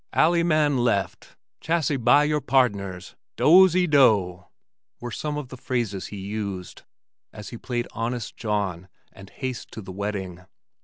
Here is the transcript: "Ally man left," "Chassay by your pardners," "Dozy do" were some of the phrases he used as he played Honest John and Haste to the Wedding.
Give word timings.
"Ally 0.13 0.41
man 0.41 0.79
left," 0.79 1.35
"Chassay 1.61 1.95
by 1.97 2.23
your 2.23 2.41
pardners," 2.41 3.15
"Dozy 3.35 3.85
do" 3.85 4.45
were 4.99 5.11
some 5.11 5.37
of 5.37 5.49
the 5.49 5.57
phrases 5.57 6.07
he 6.07 6.17
used 6.17 6.81
as 7.31 7.49
he 7.49 7.57
played 7.59 7.87
Honest 7.91 8.35
John 8.35 8.89
and 9.13 9.29
Haste 9.29 9.71
to 9.73 9.81
the 9.83 9.91
Wedding. 9.91 10.43